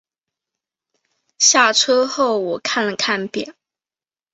[1.37, 3.53] 下车后我看了看表